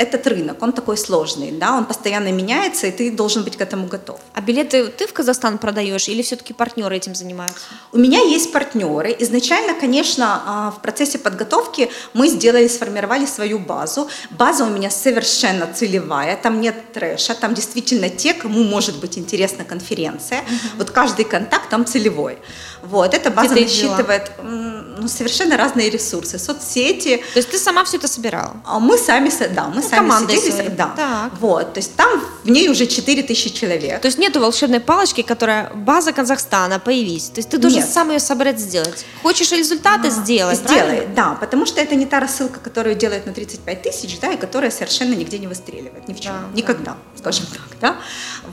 [0.00, 3.86] этот рынок, он такой сложный, да, он постоянно меняется, и ты должен быть к этому
[3.86, 4.18] готов.
[4.32, 7.60] А билеты ты в Казахстан продаешь или все-таки партнеры этим занимаются?
[7.92, 9.14] У меня есть партнеры.
[9.18, 14.08] Изначально, конечно, а, в процессе подготовки мы сделали, сформировали свою базу.
[14.30, 19.64] База у меня совершенно целевая, там нет трэша, там действительно те, кому может быть интересна
[19.64, 20.38] конференция.
[20.38, 20.78] Угу.
[20.78, 22.38] Вот каждый контакт там целевой.
[22.82, 27.22] Вот, эта база насчитывает ну, совершенно разные ресурсы, соцсети.
[27.34, 28.56] То есть ты сама все это собирала?
[28.64, 30.68] А мы сами, да, мы сами командой сидели, своей.
[30.70, 30.92] да.
[30.96, 31.32] Так.
[31.40, 34.00] Вот, то есть там в ней уже 4000 человек.
[34.00, 37.28] То есть нету волшебной палочки, которая база Казахстана, появись.
[37.28, 37.90] То есть ты должен Нет.
[37.90, 39.04] сам ее собрать, сделать.
[39.22, 43.32] Хочешь результаты, а, сделай, Сделай, да, потому что это не та рассылка, которую делают на
[43.32, 47.18] 35 тысяч, да, и которая совершенно нигде не выстреливает, ни в чем, да, никогда, да.
[47.18, 47.96] скажем так, да.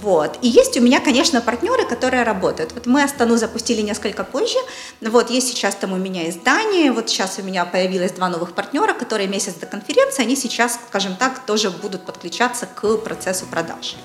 [0.02, 2.74] Вот, и есть у меня, конечно, партнеры, которые работают.
[2.74, 4.58] Вот мы Астану запустили несколько позже,
[5.02, 8.94] вот, есть сейчас там у меня издание, вот сейчас у меня появилось два новых партнера,
[8.94, 13.98] которые месяц до конференции, они сейчас, скажем так, так тоже будут подключаться к процессу продаж.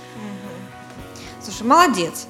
[1.41, 2.27] Слушай, молодец.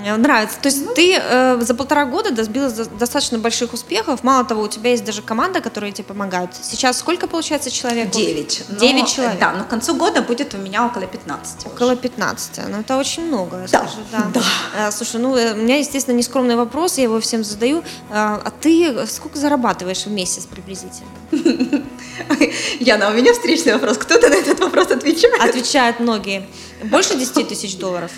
[0.00, 0.56] Нравится.
[0.60, 4.22] То есть ну, ты э, за полтора года добилась достаточно больших успехов.
[4.22, 6.50] Мало того, у тебя есть даже команда, которая тебе помогает.
[6.62, 8.10] Сейчас сколько получается человек?
[8.10, 8.64] Девять.
[8.80, 9.38] Девять человек.
[9.38, 11.66] Да, но к концу года будет у меня около 15.
[11.66, 12.60] Около 15.
[12.68, 13.66] Ну, это очень много.
[13.70, 14.30] Да, слушай, да.
[14.34, 14.88] да.
[14.88, 17.78] Э, слушай, ну, э, у меня, естественно, нескромный вопрос, я его всем задаю.
[17.78, 21.10] Э, а ты сколько зарабатываешь в месяц приблизительно?
[22.80, 23.98] Яна, у меня встречный вопрос.
[23.98, 25.40] Кто-то на этот вопрос отвечает?
[25.40, 26.46] Отвечают многие.
[26.84, 28.10] Больше 10 тысяч долларов?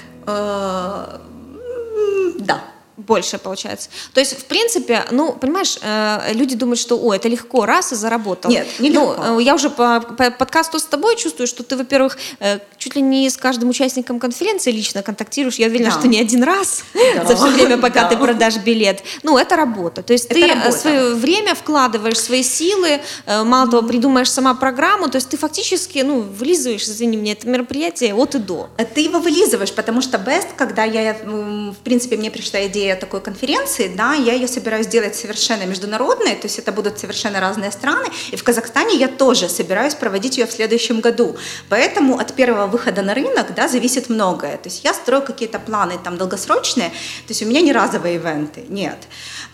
[2.38, 2.72] Да.
[3.07, 3.88] Больше получается.
[4.15, 7.97] То есть, в принципе, ну, понимаешь, э, люди думают, что, о, это легко, раз и
[7.97, 8.51] заработал.
[8.51, 9.25] Нет, не ну, легко.
[9.25, 13.03] Ну, я уже по, по подкасту с тобой чувствую, что ты, во-первых, э, чуть ли
[13.03, 15.57] не с каждым участником конференции лично контактируешь.
[15.57, 15.99] Я уверена, да.
[15.99, 17.25] что не один раз да.
[17.25, 18.09] за все время, пока да.
[18.11, 19.03] ты продашь билет.
[19.23, 20.03] Ну, это работа.
[20.03, 20.73] То есть это ты работа.
[20.73, 26.21] свое время вкладываешь, свои силы, мало того, придумаешь сама программу, то есть ты фактически, ну,
[26.21, 28.69] вылизываешь, извини меня, это мероприятие от и до.
[28.95, 33.88] Ты его вылизываешь, потому что Best, когда я, в принципе, мне пришла идея такой конференции,
[33.88, 38.37] да, я ее собираюсь сделать совершенно международной, то есть это будут совершенно разные страны, и
[38.37, 41.37] в Казахстане я тоже собираюсь проводить ее в следующем году.
[41.68, 44.57] Поэтому от первого выхода на рынок, да, зависит многое.
[44.57, 48.64] То есть я строю какие-то планы там долгосрочные, то есть у меня не разовые ивенты,
[48.68, 48.98] нет.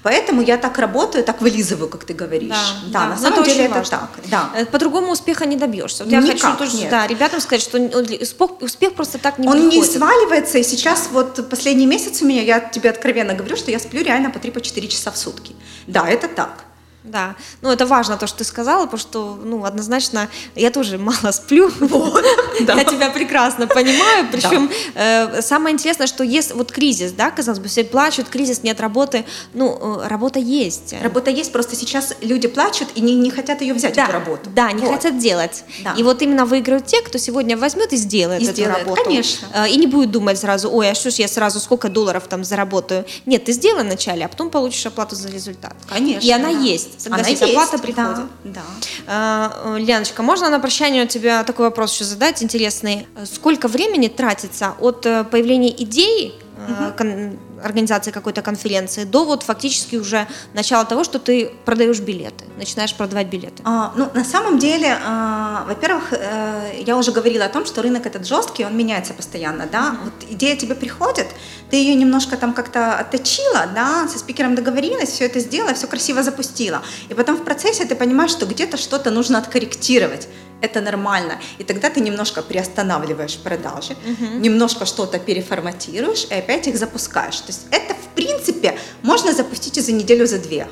[0.03, 2.49] Поэтому я так работаю, так вылизываю, как ты говоришь.
[2.51, 3.99] Да, да, да на самом деле это важно.
[3.99, 4.11] так.
[4.31, 4.51] Да.
[4.55, 6.05] Э, по-другому успеха не добьешься.
[6.05, 6.91] Вот я Никак, хочу тоже нет.
[6.91, 9.75] да, ребятам сказать, что успех, успех просто так не Он приходит.
[9.75, 13.79] не сваливается, и сейчас вот последний месяц у меня, я тебе откровенно говорю, что я
[13.79, 15.55] сплю реально по 3-4 по часа в сутки.
[15.87, 16.65] Да, это так.
[17.09, 21.33] Да, ну это важно то, что ты сказала, потому что, ну, однозначно, я тоже мало
[21.33, 22.25] сплю, вот,
[22.61, 27.69] я тебя прекрасно понимаю, причем э, самое интересное, что есть вот кризис, да, казалось бы,
[27.69, 30.95] все плачут, кризис, нет работы, ну, э, работа есть.
[31.03, 34.51] Работа есть, просто сейчас люди плачут и не, не хотят ее взять, да, эту работу.
[34.55, 34.95] Да, не вот.
[34.95, 35.65] хотят делать.
[35.83, 35.95] Да.
[35.97, 39.03] И вот именно выиграют те, кто сегодня возьмет и сделает и эту сделает, работу.
[39.05, 39.49] конечно.
[39.55, 42.45] Э, и не будет думать сразу, ой, а что ж я сразу сколько долларов там
[42.45, 43.05] заработаю.
[43.27, 45.75] Нет, ты сделай вначале, а потом получишь оплату за результат.
[45.89, 46.27] Конечно.
[46.27, 46.59] И она да.
[46.59, 48.27] есть согласись, Она оплата есть, приходит.
[48.45, 48.63] Да, да.
[49.07, 53.07] А, Леночка, можно на прощание у тебя такой вопрос еще задать интересный?
[53.25, 56.35] Сколько времени тратится от э, появления идеи
[56.69, 57.39] угу.
[57.63, 63.29] Организации какой-то конференции до вот фактически уже начала того, что ты продаешь билеты, начинаешь продавать
[63.29, 63.63] билеты?
[63.65, 68.07] А, ну, на самом деле, а, во-первых, э, я уже говорила о том, что рынок
[68.07, 69.89] этот жесткий, он меняется постоянно, да.
[69.89, 70.05] Угу.
[70.05, 71.27] Вот идея тебе приходит,
[71.71, 76.23] ты ее немножко там как-то отточила, да, со спикером договорилась, все это сделала, все красиво
[76.23, 76.83] запустила.
[77.09, 80.29] И потом в процессе ты понимаешь, что где-то что-то нужно откорректировать
[80.61, 81.39] это нормально.
[81.59, 84.39] И тогда ты немножко приостанавливаешь продажи, угу.
[84.39, 87.41] немножко что-то переформатируешь и опять их запускаешь.
[87.49, 90.69] То есть это, в принципе, можно запустить и за неделю, за две.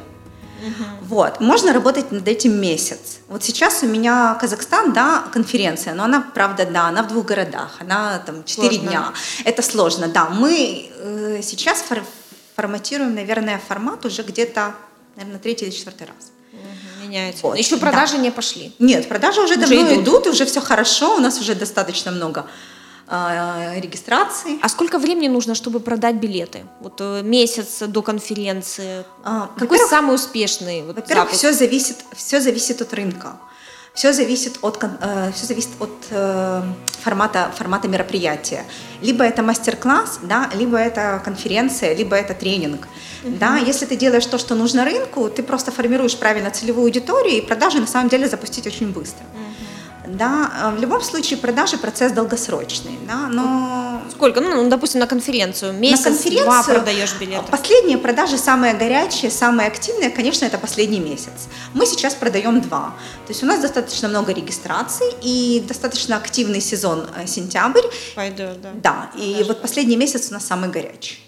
[0.60, 0.84] Угу.
[1.08, 3.20] Вот, можно работать над этим месяц.
[3.28, 7.76] Вот сейчас у меня Казахстан, да, конференция, но она, правда, да, она в двух городах,
[7.80, 9.14] она там четыре дня.
[9.44, 10.28] Это сложно, да.
[10.28, 12.02] Мы э, сейчас фор
[12.54, 14.74] форматируем, наверное, формат уже где-то,
[15.16, 16.30] наверное, третий или четвертый раз
[17.02, 17.42] меняется.
[17.46, 17.56] Вот.
[17.56, 18.18] Еще продажи да.
[18.18, 18.74] не пошли.
[18.78, 20.02] Нет, продажи уже, уже давно идут.
[20.02, 22.44] идут, уже все хорошо, у нас уже достаточно много
[23.08, 24.58] регистрации.
[24.62, 26.64] А сколько времени нужно, чтобы продать билеты?
[26.80, 29.04] Вот э, месяц до конференции.
[29.22, 30.82] А, Какой самый успешный?
[30.82, 33.36] Вот, во-первых, все зависит, все зависит от рынка.
[33.94, 36.62] Все зависит от, э, все зависит от э,
[37.00, 38.64] формата, формата мероприятия.
[39.00, 42.88] Либо это мастер-класс, да, либо это конференция, либо это тренинг.
[43.24, 43.38] Uh-huh.
[43.38, 43.56] Да.
[43.56, 47.78] Если ты делаешь то, что нужно рынку, ты просто формируешь правильно целевую аудиторию, и продажи
[47.78, 49.24] на самом деле запустить очень быстро.
[49.24, 49.45] Uh-huh
[50.08, 54.02] да, а в любом случае продажи процесс долгосрочный, да, но...
[54.10, 54.40] Сколько?
[54.40, 57.50] Ну, ну допустим, на конференцию, месяц, на конференцию два продаешь билеты.
[57.50, 61.48] Последние продажи, самые горячие, самые активные, конечно, это последний месяц.
[61.74, 62.94] Мы сейчас продаем два.
[63.26, 67.84] То есть у нас достаточно много регистраций и достаточно активный сезон э, сентябрь.
[68.14, 68.70] Пойдет, да.
[68.74, 71.18] Да, и Даже вот последний месяц у нас самый горячий.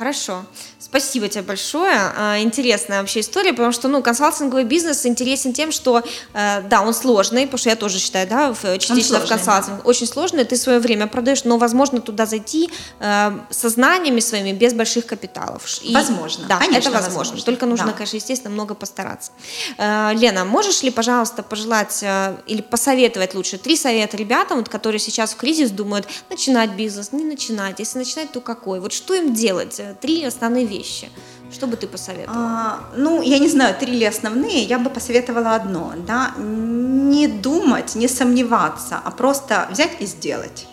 [0.00, 0.46] Хорошо.
[0.78, 1.94] Спасибо тебе большое.
[2.16, 6.94] А, интересная вообще история, потому что, ну, консалтинговый бизнес интересен тем, что, э, да, он
[6.94, 9.82] сложный, потому что я тоже считаю, да, частично сложный, в консалтинг, да.
[9.84, 14.72] очень сложный, ты свое время продаешь, но возможно туда зайти э, со знаниями своими без
[14.72, 15.62] больших капиталов.
[15.82, 17.18] И, возможно, да, конечно, это возможно.
[17.18, 17.44] возможно.
[17.44, 17.92] Только нужно, да.
[17.92, 19.32] конечно, естественно, много постараться.
[19.76, 22.02] Э, Лена, можешь ли, пожалуйста, пожелать
[22.46, 27.22] или посоветовать лучше три совета ребятам, вот, которые сейчас в кризис думают, начинать бизнес, не
[27.22, 28.80] начинать, если начинать, то какой?
[28.80, 29.78] Вот что им делать?
[29.94, 31.08] Три основные вещи.
[31.52, 32.38] Что бы ты посоветовала?
[32.38, 37.96] А, ну, я не знаю, три ли основные, я бы посоветовала одно, да, не думать,
[37.96, 40.66] не сомневаться, а просто взять и сделать.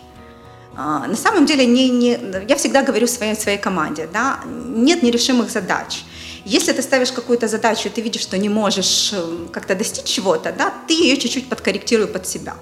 [0.76, 5.50] А, на самом деле, не, не, я всегда говорю своей, своей команде, да, нет нерешимых
[5.50, 6.04] задач.
[6.44, 10.52] Если ты ставишь какую-то задачу, и ты видишь, что не можешь э, как-то достичь чего-то,
[10.52, 12.54] да, ты ее чуть-чуть подкорректируй под себя.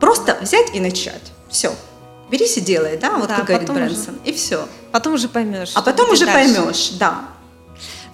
[0.00, 1.32] Просто взять и начать.
[1.48, 1.72] Все.
[2.30, 4.68] Берись и делай, да, вот да, как говорит Брэнсон, и все.
[4.92, 5.72] Потом уже поймешь.
[5.74, 6.54] А потом уже дальше.
[6.54, 7.24] поймешь, да.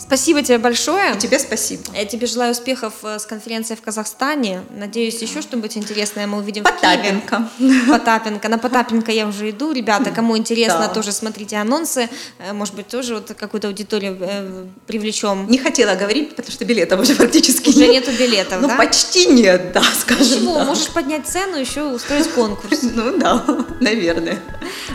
[0.06, 1.16] Спасибо тебе большое.
[1.18, 1.82] Тебе спасибо.
[1.92, 4.60] Я тебе желаю успехов э, с конференцией в Казахстане.
[4.70, 7.48] Надеюсь, еще что-нибудь интересное мы увидим Потапенко.
[7.54, 7.80] в Киеве.
[7.90, 8.48] Потапенко.
[8.48, 9.72] На Потапенко я уже иду.
[9.72, 10.88] Ребята, кому интересно, да.
[10.88, 12.08] тоже смотрите анонсы.
[12.38, 15.48] Э, может быть, тоже вот какую-то аудиторию э, привлечем.
[15.50, 18.06] Не хотела говорить, потому что билетов уже практически уже нет.
[18.06, 18.76] нету билетов, Ну, да?
[18.76, 20.66] почти нет, да, скажем Ничего, так.
[20.68, 22.78] можешь поднять цену, еще устроить конкурс.
[22.96, 23.44] Ну да,
[23.80, 24.38] наверное.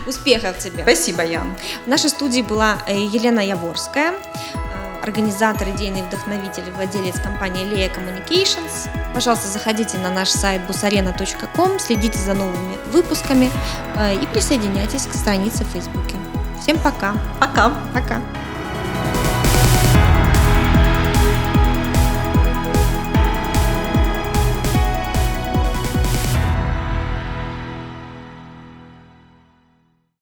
[0.06, 0.82] Успехов тебе.
[0.82, 1.54] Спасибо, Ян.
[1.84, 4.14] В нашей студии была Елена Яворская
[5.02, 8.88] организатор, идейный вдохновитель, владелец компании Leia Communications.
[9.12, 13.50] Пожалуйста, заходите на наш сайт busarena.com, следите за новыми выпусками
[13.98, 16.16] и присоединяйтесь к странице в Фейсбуке.
[16.60, 17.14] Всем пока.
[17.40, 17.72] Пока.
[17.92, 18.20] Пока.